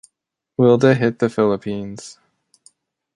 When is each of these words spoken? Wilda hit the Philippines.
Wilda 0.57 0.95
hit 0.97 1.19
the 1.19 1.29
Philippines. 1.29 2.17